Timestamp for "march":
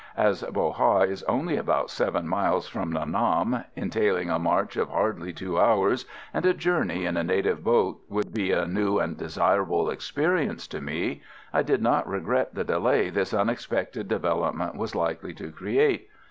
4.39-4.75